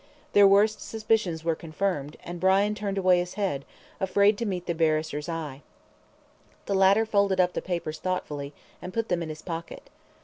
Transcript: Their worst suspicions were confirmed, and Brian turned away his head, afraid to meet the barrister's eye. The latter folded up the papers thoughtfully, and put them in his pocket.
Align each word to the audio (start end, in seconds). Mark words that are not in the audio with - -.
Their 0.33 0.47
worst 0.47 0.81
suspicions 0.81 1.43
were 1.43 1.53
confirmed, 1.53 2.17
and 2.23 2.39
Brian 2.39 2.73
turned 2.73 2.97
away 2.97 3.19
his 3.19 3.35
head, 3.35 3.63
afraid 3.99 4.35
to 4.39 4.47
meet 4.47 4.65
the 4.65 4.73
barrister's 4.73 5.29
eye. 5.29 5.61
The 6.65 6.73
latter 6.73 7.05
folded 7.05 7.39
up 7.39 7.53
the 7.53 7.61
papers 7.61 7.99
thoughtfully, 7.99 8.51
and 8.81 8.95
put 8.95 9.09
them 9.09 9.21
in 9.21 9.29
his 9.29 9.43
pocket. 9.43 9.91